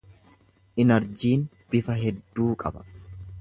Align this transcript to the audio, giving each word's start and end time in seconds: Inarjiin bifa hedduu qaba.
Inarjiin 0.83 1.43
bifa 1.75 1.99
hedduu 2.05 2.49
qaba. 2.65 2.85